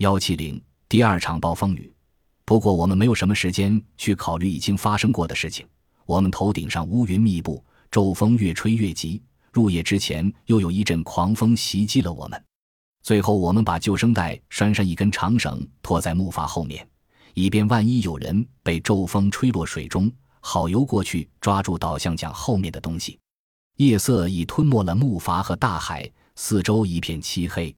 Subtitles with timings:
[0.00, 0.58] 幺七零
[0.88, 1.92] 第二场暴风雨。
[2.46, 5.66] 不过我们没有什么时间去考虑已经发生过的事情。
[6.06, 9.22] 我们头顶上乌云密布，骤风越吹越急。
[9.52, 12.42] 入夜之前，又有一阵狂风袭击了我们。
[13.02, 16.88] 最后，我们把救生带拴上一根长绳，拖在木筏后面，
[17.34, 20.10] 以便万一有人被骤风吹落水中，
[20.40, 23.18] 好游过去抓住导向桨后面的东西。
[23.76, 27.76] 夜色已吞没了木筏和大海，四周一片漆黑。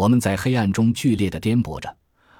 [0.00, 1.94] 我们在黑暗中剧烈的颠簸着。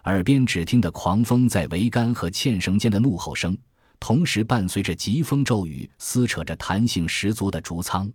[0.05, 3.55] 耳边只听得狂风在桅杆和纤绳间的怒吼声，
[3.99, 8.11] 同时伴随着疾风骤雨，撕扯着弹性十足的竹舱。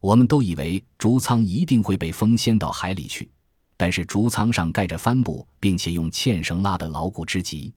[0.00, 3.30] 我们都以为竹舱一定会被风掀到海里去，
[3.76, 7.70] 但是竹舱上盖着帆布，并且用纤绳拉得牢固之极。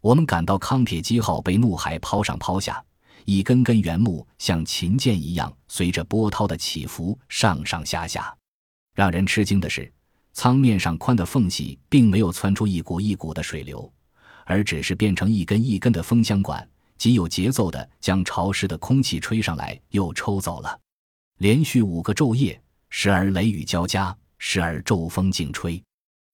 [0.00, 2.84] 我们感到康铁基号被怒海抛上抛下，
[3.26, 8.36] 一根根圆木像琴键一样随着波涛的起伏上上下下。
[8.96, 9.92] 让人吃惊的是。
[10.38, 13.92] 舱面上宽的缝隙并没有窜出一股一股的水流，
[14.44, 16.64] 而只是变成一根一根的风箱管，
[16.96, 20.78] 极有节奏地将潮湿的空气吹上来又抽走了。
[21.38, 25.82] 连续五个昼夜，时而雷雨交加，时而骤风劲吹，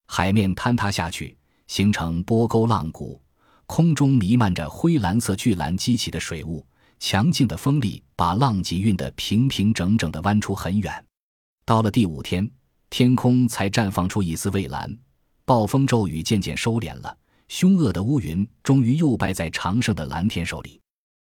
[0.07, 1.35] 海面坍塌下去，
[1.67, 3.19] 形成波沟浪谷，
[3.65, 6.63] 空中弥漫着灰蓝色巨澜激起的水雾，
[6.99, 10.93] 强劲的风力把浪脊运得平平整整地弯出很远。
[11.65, 12.47] 到了第五天。
[12.97, 14.89] 天空才绽放出一丝蔚蓝，
[15.45, 20.81] 暴风骤雨渐渐收敛了，凶恶的乌云终于又败在长盛的蓝天手里。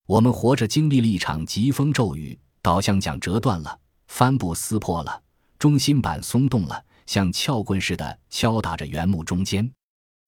[0.04, 5.22] 我们活着经历了一场疾风骤雨，导向桨折断了，帆布撕破了，
[5.58, 9.72] 中心板松动了，像撬棍似的敲打着原木中间。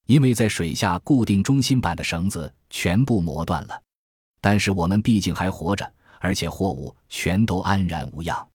[0.07, 3.79] 因为在水下固定中心板的绳子全部磨断了，
[4.41, 8.49] 但是我们毕竟还活着，而且货物全都安然无恙。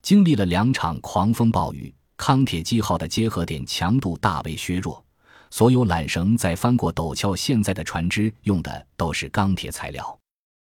[0.00, 1.92] 经历了两场狂风暴雨。
[2.20, 5.02] 康铁基号的结合点强度大为削弱，
[5.50, 10.18] 所有缆绳在翻过陡峭，现在的船只用的都是钢铁材料。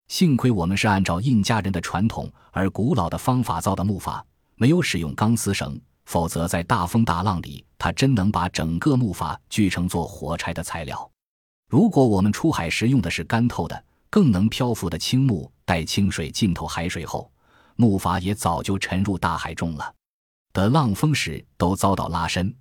[0.07, 4.23] 幸亏我们是按照印加人的传统而古老的方法造的木筏，
[4.55, 11.11] 没有使用钢丝绳，否则在大风大浪里，它真能把整个木筏锯成做火柴的材料。
[11.67, 17.29] 如果我们出海时用的是干透的、更能漂浮的青木，待清水浸透海水后，
[17.75, 19.93] 木筏也早就沉入大海中了。
[20.53, 22.53] 的浪峰时都遭到拉伸，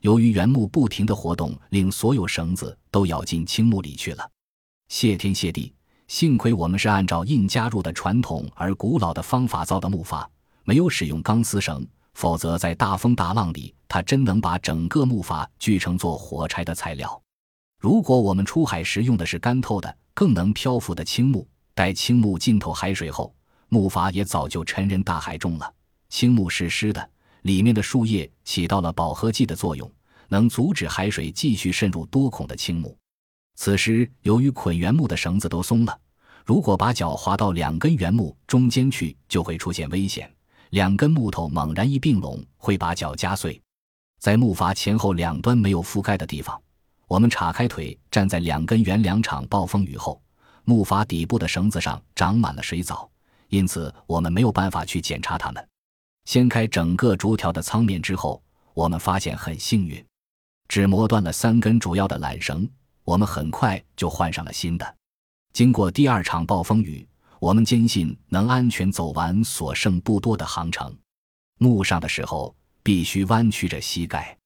[0.00, 4.30] 由于原木不停的活动，令所有绳子都咬进青木里去了。
[4.88, 5.72] 谢天谢地，
[6.06, 10.26] 幸亏我们是按照印加入的传统而古老的方法造的木筏，
[10.64, 17.20] 没有使用钢丝绳，否则在大风大浪里，它真能把整个木筏锯成做火柴的材料。
[17.80, 23.34] 如果我们出海时用的是干透的、更能漂浮的青木，待青木浸透海水后，
[23.68, 25.74] 木筏也早就沉人大海中了。
[26.08, 27.10] 青木是湿的。
[27.42, 29.90] 里面的树叶起到了饱和剂的作用，
[30.28, 32.96] 能阻止海水继续渗入多孔的青木。
[33.54, 35.98] 此时，由于捆原木的绳子都松了，
[36.44, 40.32] 如果把脚滑到两根原木中间去，就会出现危险。
[40.70, 43.60] 两根木头猛然一并拢，会把脚夹碎。
[44.20, 46.60] 在木筏前后两端没有覆盖的地方，
[47.06, 50.20] 我们岔开腿站在两根原两场暴风雨后，
[50.64, 53.10] 木筏底部的绳子上长满了水藻，
[53.48, 55.68] 因此我们没有办法去检查它们。
[56.28, 58.42] 掀开整个竹条的舱面之后，
[58.74, 60.04] 我们发现很幸运，
[60.68, 62.68] 只磨断了三根主要的缆绳。
[63.02, 64.96] 我们很快就换上了新的。
[65.54, 67.08] 经过第二场暴风雨，
[67.40, 70.94] 我们坚信能安全走完所剩不多的航程。
[71.60, 74.36] 木上的时候必须弯曲着膝盖。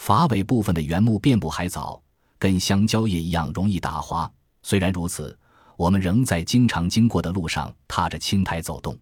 [0.00, 2.02] 筏尾部分的原木遍布海藻，
[2.40, 4.28] 跟香蕉叶一样容易打滑。
[4.64, 5.38] 虽然如此，
[5.76, 8.98] 我们仍在经常经过的路上踏着青苔走动。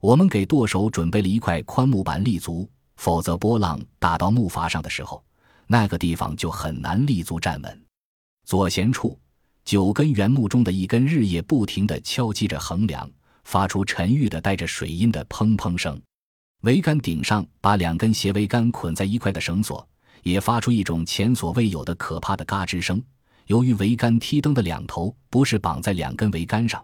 [0.00, 2.66] 我们给舵手准备了一块宽木板立足，
[2.96, 5.22] 否则波浪打到木筏上的时候，
[5.66, 7.84] 那个地方就很难立足站稳。
[8.46, 9.18] 左舷处，
[9.62, 13.08] 九根圆木中的一根日夜不停地敲击着横梁，
[13.44, 16.00] 发出沉郁的带着水音的砰砰声。
[16.62, 19.86] 桅杆顶上把两根斜桅杆捆在一块的绳索，
[20.22, 23.02] 也发出一种前所未有的可怕的嘎吱声。
[23.48, 26.82] 由于桅杆梯灯的两头不是绑在两根桅杆上，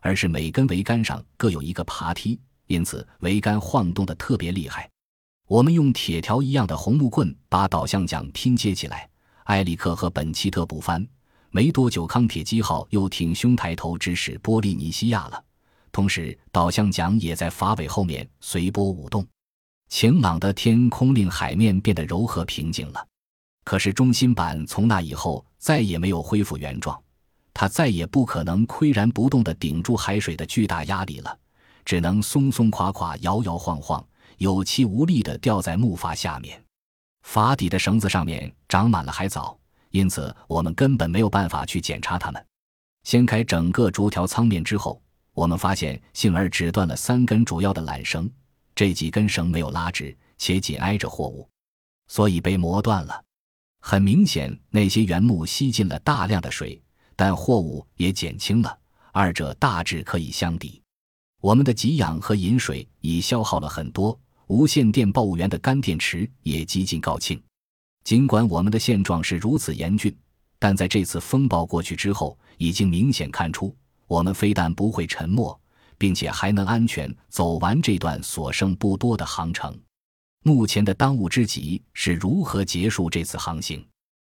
[0.00, 2.38] 而是每根桅杆上各有一个爬梯。
[2.72, 4.88] 因此，桅杆晃动的特别厉害。
[5.46, 9.06] 我们用铁条一样的红木棍把导向桨拼接起来。
[9.44, 11.06] 埃里克和本奇特补帆。
[11.50, 15.44] 没多久，康铁基号又挺胸抬头直驶波利尼西亚了。
[15.90, 19.26] 同时，导向桨也在筏尾后面随波舞动。
[19.90, 23.06] 晴朗的天空令海面变得柔和平静了。
[23.64, 26.98] 可是，中心板从那以后再也没有恢复原状，
[27.52, 31.38] 它再也不可能岿然不动地顶住海水的巨大压力了。
[31.84, 34.04] 只能松松垮垮、摇摇晃晃、
[34.38, 36.62] 有气无力地吊在木筏下面。
[37.24, 39.56] 筏底的绳子上面长满了海藻，
[39.90, 42.46] 因此我们根本没有办法去检查它们。
[43.04, 45.00] 掀开整个竹条舱面之后，
[45.32, 48.30] 我们发现幸而只断了三根主要的缆绳，
[48.74, 51.48] 这几根绳没有拉直，且紧挨着货物，
[52.08, 53.22] 所以被磨断了。
[53.80, 56.82] 很明显，那些原木吸进了大量的水，
[57.16, 58.78] 但货物也减轻了，
[59.12, 60.81] 二者大致可以相抵。
[61.42, 64.16] 我们的给养和饮水已消耗了很多，
[64.46, 67.36] 无线电报务员的干电池也几近告罄。
[68.04, 70.16] 尽管我们的现状是如此严峻，
[70.60, 73.74] 但在这次风暴过去之后，已经明显看出，
[74.06, 75.60] 我们非但不会沉没，
[75.98, 79.76] 并且还能安全走完这段所剩不多的航程。
[80.44, 83.84] 目前的当务之急是如何结束这次航行。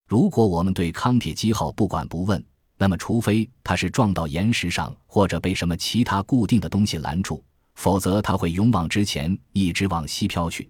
[0.08, 2.44] 如果我们对康铁基号不管不问，
[2.78, 7.42] 那么除非它是撞到岩石上，或者被什么其他固定的东西拦住，
[7.74, 10.68] 否则它会勇往直前，一直往西飘去。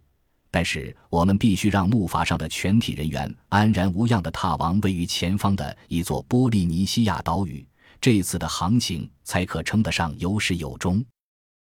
[0.51, 7.67] 但是我们必须让木筏上的全体人员安然无恙地踏往位于前方的一座波利尼西亚岛屿，
[7.99, 11.03] 这次的航行才可称得上有始有终。